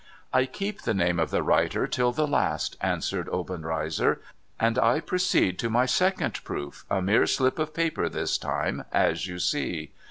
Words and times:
'I 0.33 0.47
keep 0.47 0.81
the 0.81 0.95
name 0.95 1.19
of 1.19 1.29
the 1.29 1.43
writer 1.43 1.85
till 1.85 2.11
the 2.11 2.25
last,' 2.25 2.75
answered 2.81 3.29
Obenreizer,' 3.29 4.19
and 4.59 4.79
I 4.79 4.99
proceed 4.99 5.59
to 5.59 5.69
my 5.69 5.85
second 5.85 6.43
proof— 6.43 6.85
a 6.89 7.03
mere 7.03 7.27
slip 7.27 7.59
of 7.59 7.75
paper 7.75 8.09
this 8.09 8.39
time, 8.39 8.83
as 8.91 9.27
you 9.27 9.37
see. 9.37 9.91